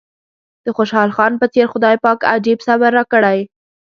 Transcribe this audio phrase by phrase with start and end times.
[0.65, 3.39] د خوشحال خان په څېر خدای پاک عجيب صبر راکړی.